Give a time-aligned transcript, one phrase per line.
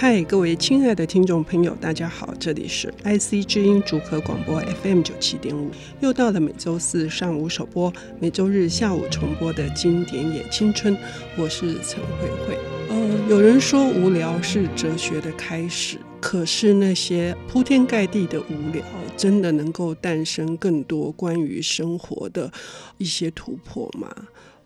[0.00, 10.96] 嗨，各位亲爱的听众朋友，大家好，这里是 IC 之音竹科广播 FM 九七点五，又到了每周四上午首播，每周日下午重播的经典也青春，
[11.36, 12.56] 我是陈慧慧。
[12.90, 18.84] 呃，有人说无聊是哲学的开始，可是那些铺天盖地的无聊，
[19.16, 22.52] 真的能够诞生更多关于生活的
[22.98, 24.08] 一些突破吗？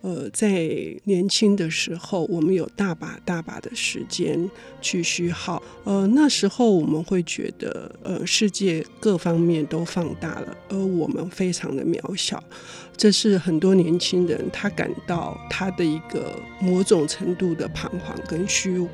[0.02, 0.68] 呃，在
[1.04, 5.62] 年轻的时候，我们有大把大把的时间去虚耗。
[5.84, 12.42] 呃，那时候我们会觉得，呃，世界各方面都放大了，而我们非常的渺小。
[12.96, 18.88] 这是很多年轻人他感到他的一个某种程度的彷徨跟虚无。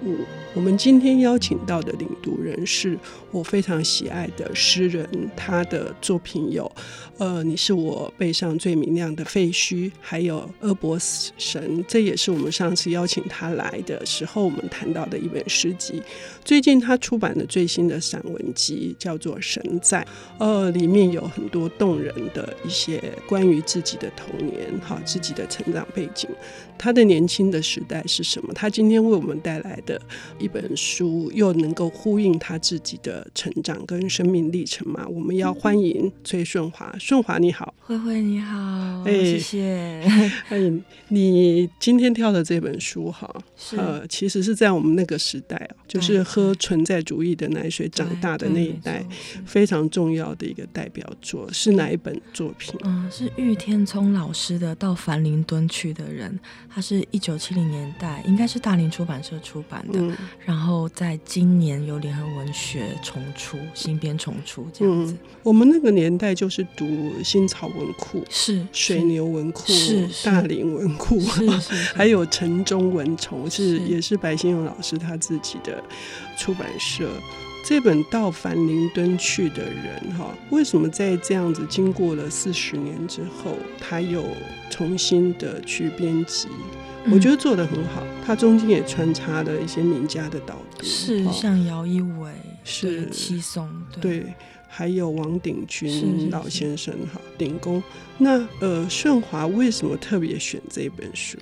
[0.55, 2.99] 我们今天邀请到的领读人是
[3.31, 6.71] 我非常喜爱的诗人，他的作品有，
[7.19, 16.03] 呃，你是我背上最明亮的废墟，还有俄伯死神，这也是我们上次邀请他来的时候我们谈到的一本诗集。
[16.45, 20.01] 最近他出版的最新的散文集叫做《神在》，
[20.39, 26.29] 呃，里面有很多动人的一些关于自己的童年，哈，自己的成长背景，
[26.77, 28.53] 他的年轻的时代是什么？
[28.55, 30.01] 他今天为我们带来的
[30.39, 35.07] 一本书，又能够呼应他自己的成长跟生命历程吗？
[35.09, 40.03] 我们要欢迎崔顺华，顺华你好，慧慧你好，哎，谢谢，
[40.51, 40.73] 哎，
[41.09, 43.29] 你今天挑的这本书哈，
[43.77, 46.19] 呃，其实是在我们那个时代啊，就是。
[46.29, 49.03] 喝存在主义的奶水长大的那一代，
[49.47, 52.79] 非常重要的一个代表作是哪一本作品？
[52.85, 56.31] 嗯，是玉天聪老师的《到凡林敦去的人》，
[56.69, 65.19] 他是一九七零年代，应该是大林出版社出版的，嗯、然后在今年由联合文学重出新编重出这样子、嗯。
[65.43, 71.21] 我们那个年代就是读新草文库，是水牛文库，是大林文库，
[71.95, 75.83] 还有城中文丛，是也是白先勇老师他自己的。
[76.39, 77.11] 出版社
[77.65, 84.25] 这本《到凡林敦去的人》哈，为什么在这样子经过了四十年之后，他又
[84.71, 86.49] 重新的去编辑？
[87.05, 88.03] 嗯、我觉得做得很好。
[88.25, 92.33] 他中间也穿插了一些名家的导读，是像姚一伟，
[92.65, 93.71] 是七松，
[94.01, 94.33] 对，
[94.67, 97.83] 还有王鼎钧老先生哈，鼎公。
[98.17, 101.37] 那呃，顺华为什么特别选这本书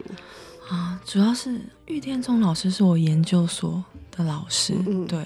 [0.68, 1.00] 啊？
[1.04, 3.84] 主要是玉天聪老师是我研究所。
[4.16, 4.74] 的老师，
[5.06, 5.24] 对，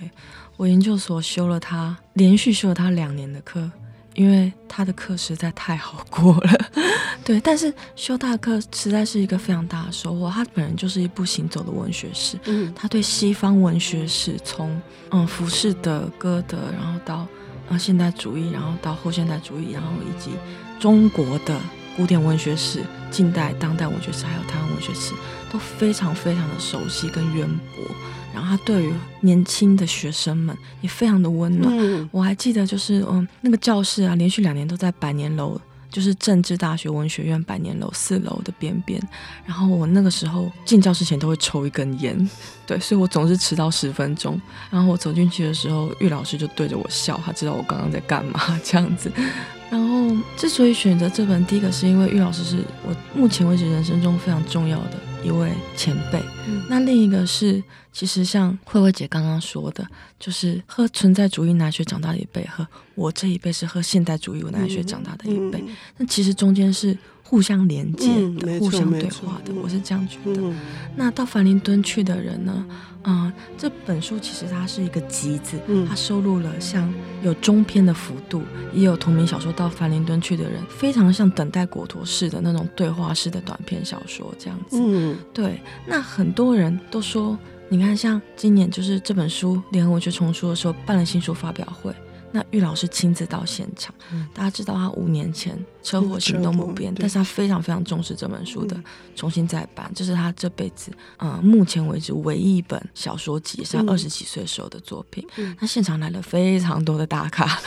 [0.56, 3.71] 我研究所修了他，连续修了他两年的课，
[4.15, 6.71] 因为他的课实在太好过了，
[7.25, 7.41] 对。
[7.41, 10.31] 但是修他的课实在是一个非常大的收获。
[10.31, 14.81] 他本人就是一部行走的文学史，嗯，他对西方文学史，从
[15.11, 17.27] 嗯浮士德、歌德，然后到
[17.69, 20.31] 啊现代主义，然后到后现代主义，然后以及
[20.79, 21.59] 中国的
[21.97, 25.15] 古典文学史、近代、当代文学史，还有台湾文学史，
[25.53, 27.84] 都非常非常的熟悉跟渊博。
[28.33, 31.75] 然后他对于年轻的学生们也非常的温暖。
[31.77, 35.61] 嗯、我还记得，就是嗯，那个教室啊，连续两年都在百年楼，
[35.91, 39.01] 就是政治大学文学院百年楼四楼的边边。
[39.45, 42.31] 然后我那个时候进教室前都会抽一根烟，
[42.67, 44.41] 对，所以我总是迟到十分钟。
[44.71, 49.11] 然后我走进去的时候，玉老师就对着我笑，他知道我刚刚在干嘛这样子。
[49.71, 56.20] 然后之所以选择这本，第一个是因为玉老师是我目前为止人生中非常重要的一位前辈。
[56.47, 59.86] 嗯、那另一个是，其实像慧慧姐刚刚说的，
[60.19, 65.62] 就是喝存在主义奶水长大的一辈，和我这一辈是喝现代主义奶水长大的一辈。
[65.97, 66.97] 那其实中间是
[67.31, 68.09] 互相连接
[68.41, 69.55] 的，嗯、互相对话的。
[69.63, 70.41] 我是这样觉得。
[70.41, 70.59] 嗯、
[70.97, 72.67] 那到凡林敦去的人呢？
[73.05, 76.93] 嗯，这本书其实它是一个集子，嗯、它收录了像
[77.23, 78.43] 有中篇的幅度，
[78.75, 84.77] 也有同名小说《到凡林敦去的人》，非常像等待果陀式的那种对话式的短篇小说这样子。
[84.83, 85.61] 嗯，对。
[85.87, 91.95] 那很多人都说，你看，像今年就是这本书联合文学重出的时候，办了新书发表会。
[92.33, 98.77] 那玉老师亲自到现场，嗯、大家知道他五年前车祸行动不便，但是他非常非常重视这本书的
[99.17, 105.27] 重新再版，这、嗯、是他这辈子呃目前为止唯一一本小说集，是他二十几岁时候的作品。
[105.37, 107.59] 嗯、那现场来了非常多的大咖，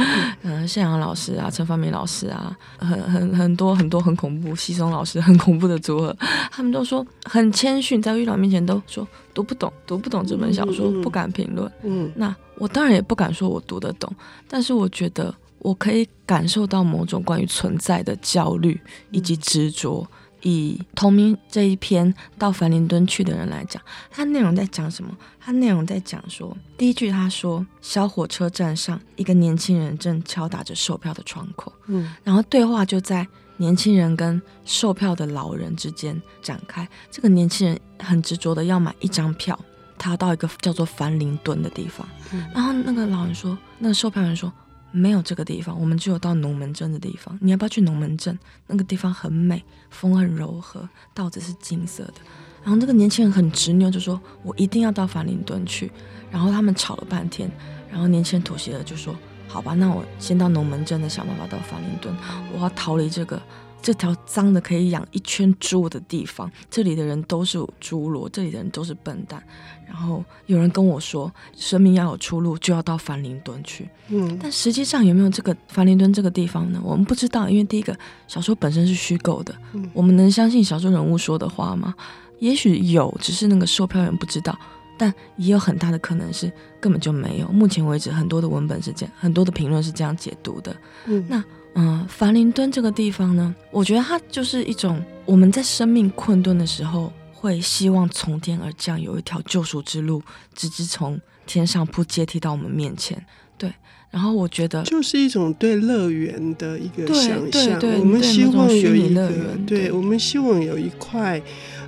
[0.44, 6.16] 嗯， 谢阳老师啊，陈方明老师啊，很很很多很多很恐怖，西松老师很恐怖的组合，
[6.52, 11.70] 他们都说很谦逊，在玉老面前都说读不懂，读不懂这本小说，嗯、不敢评论。
[11.84, 12.34] 嗯，那。
[12.58, 14.14] 我当然也不敢说我读得懂，
[14.48, 18.80] 但是我觉得我可以感受到某种关于存在的焦虑
[19.12, 20.08] 以及执着。
[20.46, 25.10] 以同名这一篇到凡林敦去的人来讲，它内容在讲什么？
[25.40, 33.26] 它内容在讲说，第一句他说，小火车站上一个年轻人正敲打着售票的窗口，嗯，然后对话就在
[33.56, 36.86] 年轻人跟售票的老人之间展开。
[37.10, 39.58] 这个年轻人很执着的要买一张票。
[40.04, 42.06] 他到一个叫做凡林顿的地方。
[42.34, 44.52] 嗯、然后那个老人说，那个售票员说，
[44.92, 47.38] 没有这个地方，我们只有到龙门镇的地方。
[47.42, 48.38] 你要不要去龙门镇？
[48.68, 52.16] 那个地方很美，风很柔和，稻子是金色的。
[52.64, 55.90] 然后那个年轻人很执拗，就说我一定要到凡林顿去。
[56.30, 57.50] 然后他们吵了半天，
[57.90, 59.16] 然后年轻人妥协了，就说
[59.48, 62.14] 好吧，那我先到龙门镇，再想办法到凡林顿，
[62.54, 63.42] 我要逃离这个。
[63.84, 69.44] 这条脏的可以养一圈猪的地方，这里的人都是猪罗，这里的人都是笨蛋。
[69.86, 73.90] 然后有人跟我说，生命要有出路，就要到凡林敦去。
[74.08, 76.80] 嗯，但实际上有没有这个凡林敦这个地方呢？
[76.82, 77.96] 我们不知道，因为第一个
[78.26, 79.54] 小说本身是虚构的。
[79.74, 81.94] 嗯，我们能相信小说人物说的话吗？
[82.40, 84.58] 也许有，只是那个售票员不知道。
[84.98, 86.50] 但也有很大的可能是
[86.80, 87.48] 根本就没有。
[87.50, 90.74] 目前为止，很多的文本是这样，很多的评论是这样解读的。
[91.06, 91.44] 嗯，那。
[91.76, 100.22] 嗯，凡林敦这个地方呢，我觉得它就是一种我们在生命困顿的时候，会希望从天而降有一条救赎之路，
[100.54, 103.26] 直至从天上铺阶梯到我们面前。
[103.58, 103.74] 对，
[104.12, 107.80] 然后我觉得就是一种对乐园的一个想象。
[108.00, 109.32] 我们希望有一个，
[109.66, 111.42] 对，我们希望有一块。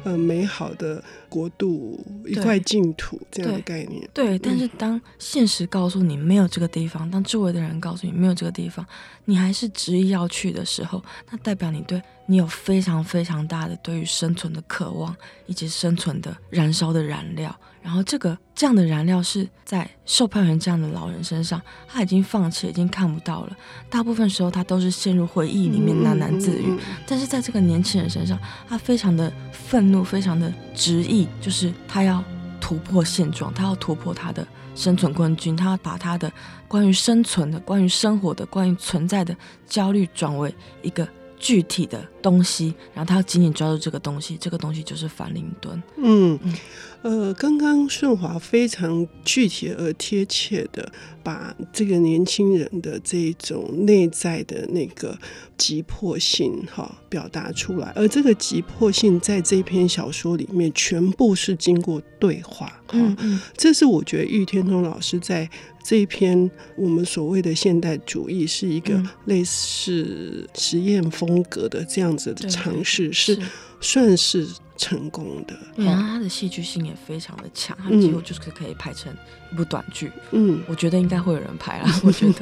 [0.05, 4.07] 呃，美好的国度，一块净土这样的概念。
[4.13, 8.85] 对，对，但是当现实告诉你没有这个地方，当周围的人告诉你没有这个地方，
[9.25, 17.55] 你还是执意要去的时候，那代表你对你有非常非常大的对于生存的渴望，以及生存的燃烧的燃料。
[17.81, 23.55] 然后这个这样的燃料是在售票员这样的老人身上，他已经放弃，已经看不到了。
[23.91, 26.75] 大部分时候他都是陷入回忆里面喃喃自语。
[27.05, 32.23] 但是在这个年轻人身上，他非常的愤怒，非常的执意，就是他要
[32.59, 36.31] 突破现状，他要突破他的生存困境，他要把他的
[36.67, 39.37] 关于生存的、关于生活的、关于存在的
[39.67, 40.51] 焦虑转为
[40.81, 41.07] 一个。
[41.37, 45.81] 具体的东西，然后他要紧紧抓住这个东西，这个东西就是凡灵顿。
[45.97, 46.39] 嗯，
[47.05, 50.91] 呃，刚刚顺华非常具体而贴切的
[51.21, 55.15] 把这个年轻人的这种内在的那个
[55.55, 62.81] 急迫性哈表达出来，而这个急迫性在这篇小说里面全部是经过对话。
[62.93, 65.47] 嗯嗯，这是我觉得玉天通老师在。
[65.87, 73.37] 这一篇我们所谓的现代主义是一个类似实验风格的这样子的尝试，是
[73.85, 75.55] 算是成功的。
[75.75, 79.15] 然后他的戏剧性也非常的强，他几乎就是可以拍成
[79.51, 80.11] 一部短剧。
[80.31, 81.85] 嗯，我觉得应该会有人拍啦。
[82.03, 82.41] 我觉得，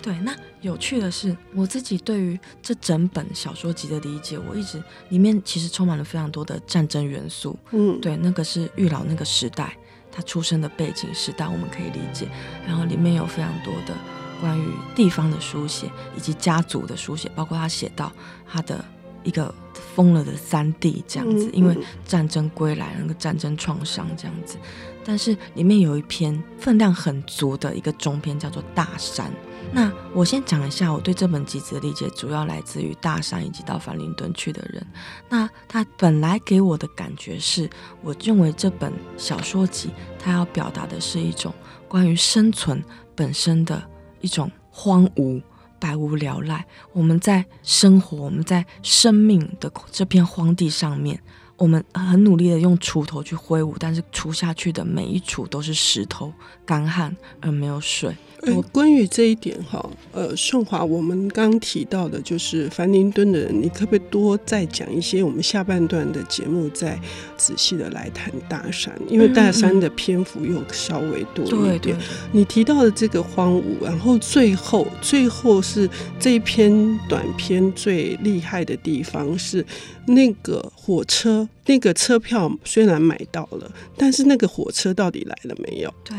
[0.00, 0.14] 对。
[0.20, 7.58] 那有趣的是，我自己对于这整本小说集的理解，我一直里面其实充满了非常多的战争元素。
[7.72, 9.76] 嗯，对，那个是玉老那个时代。
[10.16, 12.28] 他出生的背景时代我们可以理解，
[12.64, 13.92] 然后里面有非常多的
[14.40, 18.12] 关于地方的书写，以及家族的书写，包括他写到
[18.46, 18.84] 他的
[19.24, 19.52] 一个
[19.94, 24.58] 疯了的三弟这样子，因为战争归来那个战争创伤这样子。
[25.06, 29.26] 但是里面有一篇分量很足的一个中篇，叫做《大山》。
[29.70, 34.86] 那我先讲一下我对这本集子的理解，主要来自于大山以及到凡林顿去的人。
[35.28, 37.68] 那他本来给我的感觉是，
[38.02, 41.52] 我认为这本小说集，它要表达的是一种
[41.86, 42.82] 关于生存
[43.14, 43.82] 本身的
[44.20, 45.42] 一种荒芜、
[45.84, 46.64] 百无聊赖。
[46.94, 51.20] 我们在生活，我们在生命的这片荒地上面。
[51.64, 56.30] 我们很努力的用锄头去挥舞，但是锄下去的每一锄都是石头，
[56.66, 58.14] 干旱而没有水。
[58.42, 65.22] 呃，关于这一点哈，呃，顺华，我们刚提到的就是凡林敦的人，你可不可以多再讲一些？
[65.22, 67.00] 我们下半段的节目再
[67.38, 71.56] 仔细的来谈大山，因为大山的篇幅又稍微多一点。
[71.56, 71.98] 嗯嗯对对对，
[72.32, 75.88] 你提到的这个荒芜，然后最后最后是
[76.20, 79.64] 这一篇短篇最厉害的地方是
[80.06, 85.92] 那个火车，那个车票虽然买到了，但是那个火车到底来了没有？
[86.04, 86.16] 对。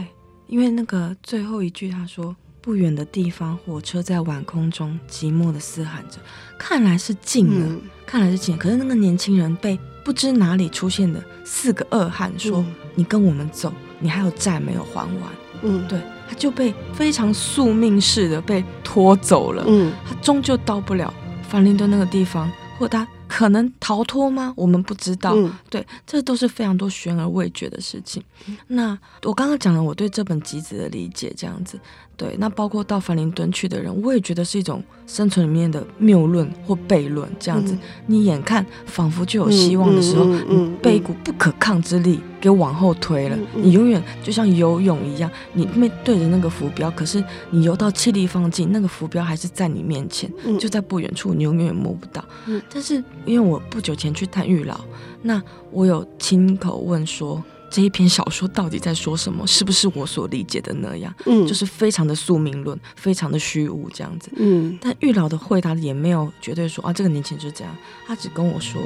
[0.47, 6.19] 因为那个最后一句，他说：“不远的地方，火车在晚空中寂寞的嘶喊着，
[6.55, 8.55] 看来是近了，嗯、看来是近。
[8.55, 15.31] 可是那个年轻人被不知哪里出现的四个恶汉说：‘嗯、你跟我们走，你还有债没有还完。’
[15.63, 15.99] 嗯，对，
[16.29, 19.63] 他就被非常宿命似的被拖走了。
[19.65, 21.11] 嗯，他终究到不了
[21.49, 24.53] 凡林顿那个地方，或他。”可能逃脱吗？
[24.55, 25.33] 我们不知道。
[25.35, 28.23] 嗯、对，这都是非常多悬而未决的事情。
[28.67, 31.79] 那我刚刚讲了我对这本集子的理解，这样子。
[32.17, 37.73] 对，那包括到凡林敦去的人，我也觉得是一种生存里面的谬论或悖论这样子。
[37.73, 43.37] 嗯、你眼看仿佛就有希望的时候，你被一股不可抗之力给往后推了。
[43.53, 52.23] 你永远就像游泳一样，你面对着那个浮标，可是你游到气力放尽，那个浮标还是在你面前，嗯、就在不远处，你永远摸不到。
[52.47, 54.79] 嗯、但是因为我不久前去探玉老，
[55.21, 57.43] 那我有亲口问说。
[57.71, 59.45] 这一篇小说到底在说什么？
[59.45, 61.13] 是不是我所理解的那样？
[61.25, 64.31] 嗯，就是非常的宿命论，非常的虚无这样子。
[64.37, 67.75] 嗯，但玉老的回答也没有绝对说啊，这个年轻人就是这样。
[68.07, 68.81] 他只跟我说，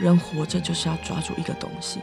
[0.00, 2.00] 人活着就是要抓住一个东西。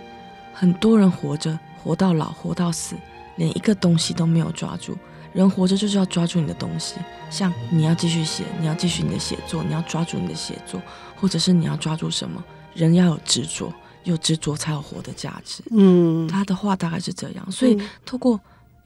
[0.53, 2.95] 很多人活着，活到老，活到死，
[3.35, 4.97] 连一个东西都没有抓住。
[5.33, 6.95] 人活着就是要抓住你的东西，
[7.29, 10.81] 像你要继续写，你要继续你的写作，你要抓住你的写作，
[11.15, 12.43] 或者是你要抓住什么？
[12.73, 13.73] 人要有执着，
[14.03, 15.63] 有执着才有活的价值。
[15.71, 18.39] 嗯，他的话大概是这样，所以透过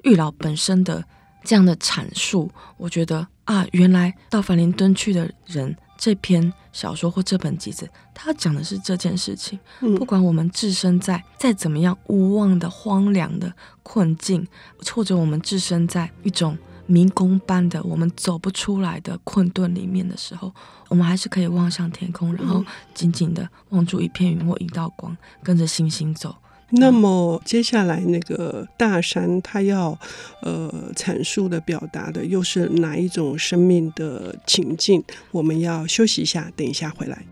[0.04, 1.04] 玉老本身的
[1.44, 9.58] 这样的阐述，我觉得啊，原来到凡林敦去的人这篇小说或这本集子，他讲的是这件事情。
[9.80, 13.52] 不管我们置身在再怎么样无望的荒凉的
[13.84, 14.46] 困境，
[14.94, 20.54] 或者我们置身在一种迷宫般的我们走不出来的困顿里面的时候，
[20.90, 22.64] 我们还是可以望向天空，然后
[22.94, 26.36] 紧紧的望住一片云或一道光，跟着星星走。
[26.72, 29.98] 那么接下来那个大山，他要
[30.42, 35.04] 呃阐述的、表达的，又是哪一种生命的情境？
[35.32, 37.24] 我们要休息一下，等一下回来。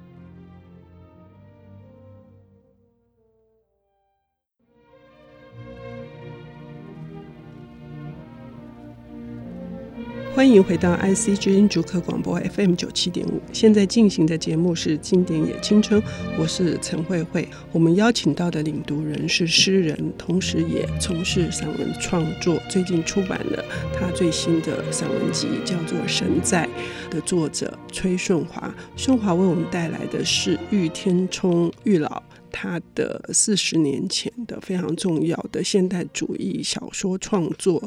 [10.35, 16.01] 欢迎回到 IC 之音竹科广播 FM 九七点五，现在进行的节目是《经典也青春》，
[16.39, 17.47] 我是陈慧慧。
[17.71, 22.59] 我们邀请到的领读人是诗人，同时也从事散文创作。
[22.67, 23.63] 最近出版了
[23.93, 26.67] 他最新的散文集，叫做《神在》
[27.13, 28.73] 的作者崔顺华。
[28.95, 32.23] 顺华为我们带来的是玉天冲玉老。
[32.53, 37.83] 他的四十年前的非常重要的现代主义小说创作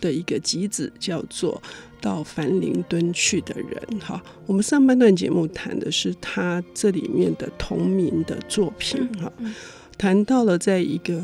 [0.00, 1.62] 的一个集子，叫做
[2.02, 3.80] 《到凡林敦去的人》。
[4.00, 9.08] 哈，我们上半段节目谈的是他这里面的同名的作品。
[9.18, 9.32] 哈，
[9.96, 11.22] 谈到了在一个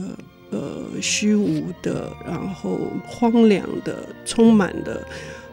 [0.50, 5.06] 呃虚无的，然后荒凉的，充满了。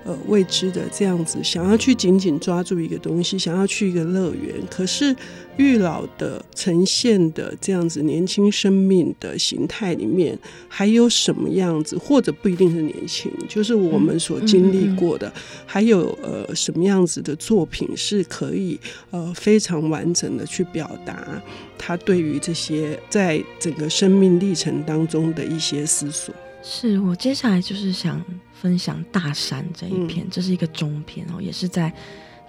[0.03, 5.15] 呃，未知的这样子，想要去紧紧抓住一个东西，想要去一个乐园，可是
[5.57, 15.31] 玉老的呈现的这样子年轻生命的形态里面，还有什么样子，或者不一定是年轻，就是我们所经历过的，
[15.67, 18.79] 还有呃什么样子的作品是可以
[19.11, 21.39] 呃非常完整的去表达
[21.77, 26.33] 他对于这些在整个生命历程当中的一些思索。
[26.63, 31.91] 是我接下来就是想分享大山这一篇，嗯、这是一个中篇哦，也是在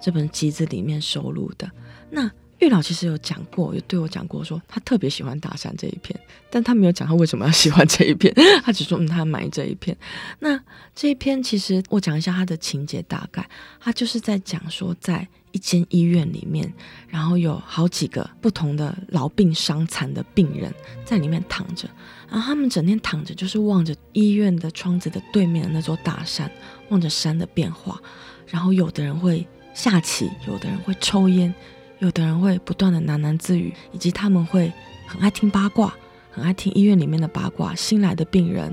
[0.01, 1.71] 这本集子里面收录的。
[2.11, 6.19] 那玉老其实有讲过，有对我讲过说，说他特别喜欢大山这一篇，
[6.51, 9.97] 但他没有讲他为什么要喜欢这一篇， 他只说嗯，他买这一篇。
[10.39, 10.61] 那
[10.95, 13.49] 这一篇其实我讲一下他的情节大概，
[13.81, 15.27] 他就是在讲说在。
[15.53, 16.73] 一间医院里面，
[17.09, 20.73] 然后有好几个不同的老病伤残的病人
[21.05, 21.89] 在里面躺着，
[22.29, 26.51] 然后他们整天躺着，就是望着医院的窗子的对面的那座大山，
[26.89, 28.01] 望着山的变化。
[28.49, 31.55] 然后有的人会下棋，有的人会抽烟，
[32.01, 34.73] 有的人会不断的喃喃自语，以及他们会
[35.07, 35.95] 很爱听八卦，
[36.31, 38.65] 很爱听医院里面的八卦，新来的病人，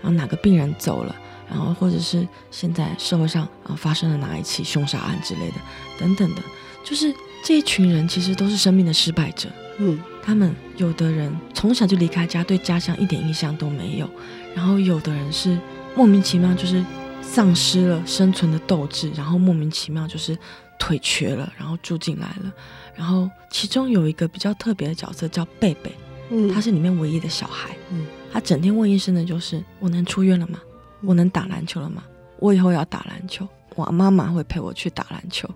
[0.00, 1.14] 然后哪个病人走了。
[1.48, 5.54] 然后，或者是现在社会上啊发生了哪一起凶杀案之类的，
[5.98, 6.42] 等等的，
[6.84, 9.48] 就是这一群人其实都是生命的失败者。
[9.78, 14.06] 嗯，他们有的人从小就离开家，对家乡一点印象都没有；
[14.54, 15.58] 然后有的人是
[15.94, 16.84] 莫名其妙就是
[17.22, 20.36] 丧失了生存的斗志，然后莫名其妙就是
[20.78, 22.52] 腿瘸了，然后住进来了。
[22.94, 25.92] 然后其中有一个比较特别的角色叫贝贝，
[26.30, 30.58] 嗯，他是里面唯一的小孩，嗯，他整天问医生的就是：我能出院了吗？
[31.02, 32.02] 我能打篮球了吗？
[32.38, 35.48] 我以后要打篮球，我妈妈会陪我去打篮球。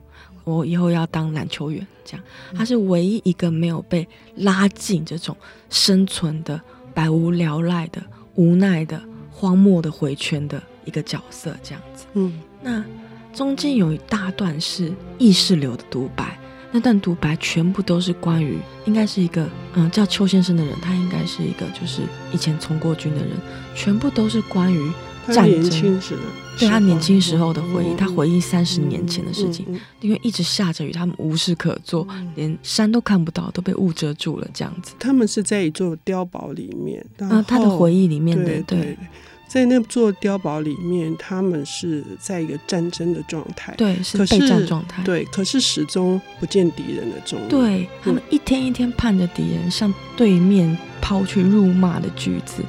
[0.44, 2.26] 我以后要当篮球员，这样。
[2.52, 5.36] 他是唯一一个没有被拉进这种
[5.70, 6.60] 生存的
[6.92, 8.02] 百无聊赖的
[8.34, 12.06] 无奈的荒漠的回圈的一个角色，这样子。
[12.14, 12.84] 嗯，那
[13.32, 16.36] 中间有一大段是意识流的独白，
[16.72, 23.36] 那段独白全部都是关于，应该是一个嗯叫邱先生的人，他应该是一个就是以前从过军的人，
[23.76, 24.90] 全部都是关于。
[25.26, 26.22] 他年轻时的，
[26.58, 29.66] 对他年轻时候的回忆，他回忆三十年前的事情。
[30.00, 34.94] 因为一直下着雨，他们无事可做，连山都看不到，都被雾遮住了，这样子。
[34.98, 38.98] 他们是在一座碉堡里面，啊，他的回忆里面的，对，对，
[39.46, 47.48] 在那座碉堡里面，他们是在一个战争的状态，对，是备战状态，对，可是始终不见敌人的踪影。
[47.48, 52.62] 对，他们一天一天盼着敌人向对面抛去辱骂的句子。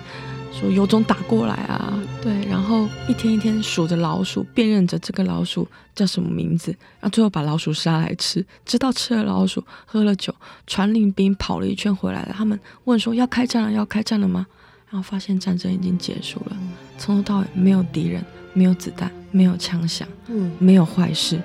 [0.54, 2.00] 说有种打过来啊！
[2.22, 8.46] 对，然后一天一天数着老鼠，辨认着这个老鼠叫什么名字，然后最后把老鼠杀来吃。
[8.64, 10.34] 直到吃了老鼠，喝了酒，
[10.68, 12.36] 传令兵跑了一圈回来了。
[12.38, 14.46] 他们问说要开战了，要开战了吗？
[14.90, 16.58] 然后发现战争已经结束了，
[17.00, 21.42] 从头到尾没有敌人，没有子弹，没有枪响，嗯，没有坏事，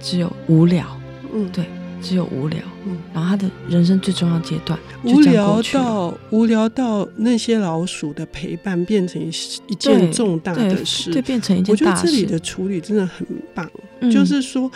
[0.00, 0.86] 只有无聊，
[1.34, 1.68] 嗯，对，
[2.02, 11.84] 只有无聊，嗯，然后他的人生最重要阶段无聊到无聊到那些老鼠的陪伴变成一件重大的事，对，对，变成一件大事。
[11.84, 14.70] 我觉得这里的处理真的很棒，嗯，就是说。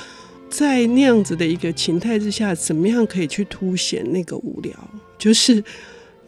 [0.49, 4.73] 在那样子的一个情态之下，怎么样可以去凸显那个无聊？
[5.18, 5.62] 就是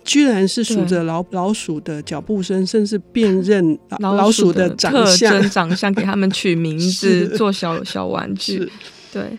[0.05, 8.69] 居然是数着老老鼠的脚步声，甚至辨认 老鼠的长相，长相给他们取名字， 做小小玩具，
[9.13, 9.39] 对，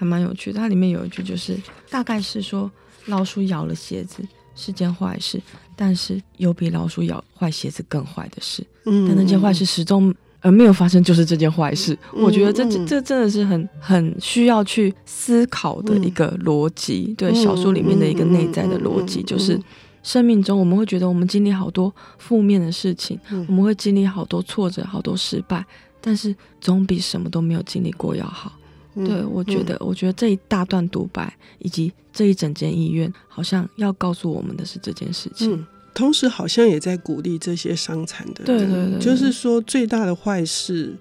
[0.00, 0.58] 还蛮有趣的。
[0.58, 1.54] 它里面有一句就是，
[1.90, 2.70] 大概是说
[3.04, 5.38] 老鼠咬了鞋子是件坏事，
[5.76, 8.66] 但是有比老鼠咬坏鞋子更坏的事。
[8.86, 10.14] 嗯，但那件坏事始终。
[10.42, 19.60] 呃没有发生就是这件坏事，嗯、我觉得这这这真的是很很需要去思考的一个逻辑，嗯、对小说里面的一个内在的逻辑，就是
[20.02, 25.62] 生命中我们会觉得我们经历好多负面的事情，嗯、我们会经历好多挫折、好多失败，
[26.00, 28.50] 但是总比什么都没有经历过要好。
[28.94, 35.52] 嗯、对我觉得，我觉得这一大段独白以及这一整间医院，好像要告诉我们的是这件事情。
[35.52, 40.94] 嗯同时，好像也在鼓励这些伤残的人，对对对，就是说，最大的坏事，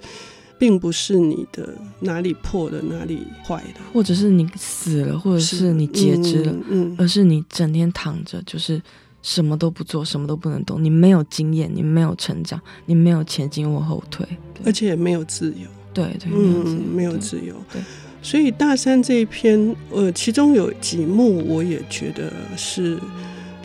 [0.58, 1.70] 并不是你的
[2.00, 8.82] 哪里破了，哪里坏了，或者是你死了，或者是你截肢了，嗯，嗯，而是你整天躺着，就是
[9.22, 14.28] 什么都不做，什么都不能动，你没有经验，你没有成长，你没有前进或后退，
[14.66, 15.70] 而且也没有自由，
[16.00, 17.82] 对对，嗯，没有自由，对。
[18.22, 22.98] 所以大山这一篇，呃，其中有几幕，我也觉得是。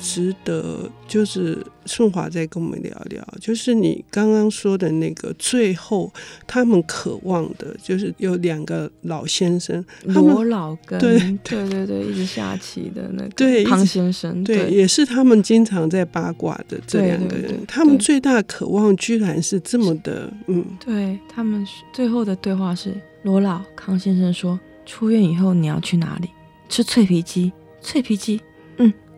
[0.04, 6.12] 值得，就是顺华再跟我们聊聊，就是你刚刚说的那个最后，
[6.46, 26.28] 他们渴望的，就是有两个老先生，罗老跟对对对对，一直下棋的那个康先生，对，也是他们经常在八卦的这两个人，他们最大的渴望居然是这么的，嗯，对他们最后的对话是罗老康先生说，出院以后你要去哪里？
[26.68, 28.53] 吃脆皮鸡，脆皮鸡，嗯。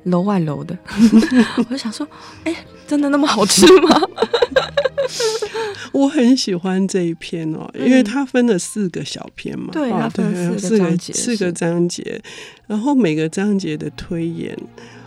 [0.06, 0.76] 楼外楼的，
[1.58, 2.06] 我就想说，
[2.44, 4.00] 哎、欸，真的那么好吃吗？
[5.92, 12.20] 我很喜欢这一篇哦，因为它分了四个小篇嘛，对，它分了四个章节，四个章节，
[12.66, 14.56] 然后每个章节的推演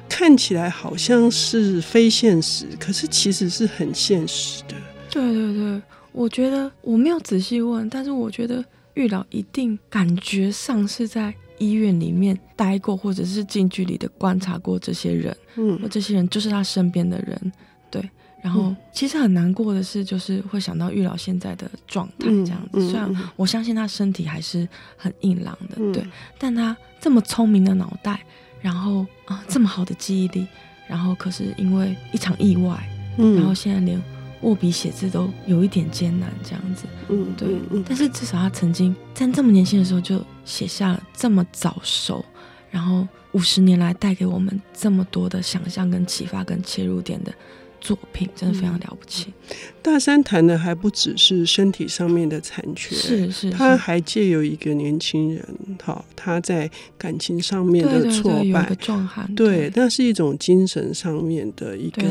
[0.07, 4.75] 看起来好像是非现实，可是其实是很现实的。
[5.09, 5.81] 对对对，
[6.11, 8.63] 我觉得我没有仔细问，但是我觉得
[8.95, 11.33] 玉老一定感觉上是在。
[11.59, 17.51] 医院里面待过，或者是近距离的观察过这些人，嗯，或这些人就是他身边的人，
[17.91, 18.09] 对。
[18.41, 22.79] 然后其实很难过的是，就是会想到玉老现在的状态这样子。
[22.79, 26.03] 嗯、虽然我相信他身体还是很硬朗的，嗯、对，
[26.37, 28.21] 但他这么聪明的脑袋，
[28.61, 30.47] 然后啊这么好的记忆力，
[30.87, 32.81] 然后可是因为一场意外，
[33.17, 34.01] 嗯、然后现在连。
[34.41, 42.23] 握笔写字都有一点艰难，这样子，嗯，对，但是至少他曾经在这么年轻的时候就写下了这么早熟，
[42.71, 47.33] 然后五十年来带给我们这么多的想象跟启发跟切入点的。
[47.79, 49.27] 作品真的非常了不起。
[49.81, 55.43] 大山谈的还不只是身体上面的残缺，是是，他还借由一个年轻人，
[55.81, 58.71] 好，他在感情上面的挫败，
[59.35, 62.03] 对，那是一种精神上面的一个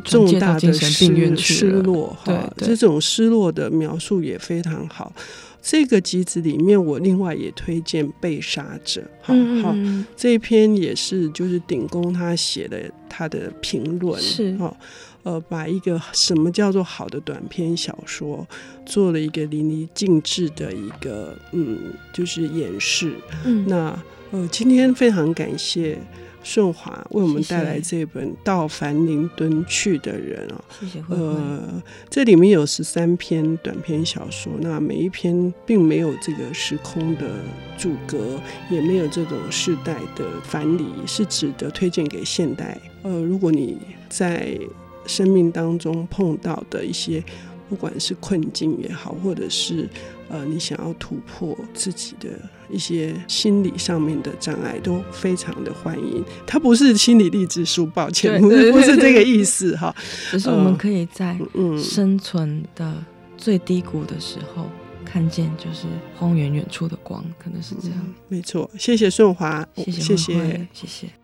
[0.00, 5.12] 重大的失失落，哈，这种失落的描述也非常好。
[5.60, 9.78] 这个集子里面，我另外也推荐《被杀者》好，好好，
[10.14, 14.54] 这一篇也是就是顶公他写的他的评论，是。
[14.58, 14.76] 哈。
[15.24, 18.46] 呃，把一个什么叫做好的短篇小说，
[18.86, 21.78] 做了一个淋漓尽致的一个嗯，
[22.12, 23.14] 就是演示。
[23.44, 23.98] 嗯，那
[24.30, 25.98] 呃，今天非常感谢
[26.42, 30.64] 顺华为我们带来这本《到凡林敦去的人》啊。
[30.78, 31.02] 谢谢。
[31.08, 37.36] 呃，这里面有十三篇短篇小说，那每一篇并没有这个时空的
[37.78, 38.38] 阻隔，
[38.70, 42.78] 也没有这种世代的藩篱，是值得推荐给现代。
[43.02, 43.78] 呃，如果你
[44.10, 44.58] 在
[45.06, 47.22] 生命当中碰到的一些，
[47.68, 49.88] 不管是困境也好，或者是
[50.28, 52.28] 呃你想要突破自己的
[52.70, 56.24] 一些心理上面的障碍，都非常的欢迎。
[56.46, 59.94] 它不是心理励志书，抱歉，不是 不是这个意思哈。
[60.30, 61.38] 只是我们可以在
[61.78, 63.02] 生存的
[63.36, 64.66] 最低谷的时候，
[65.04, 65.86] 看见就是
[66.16, 67.98] 荒原远处的光，可能是这样。
[68.02, 71.23] 嗯、没错，谢谢顺华，谢谢谢谢谢谢。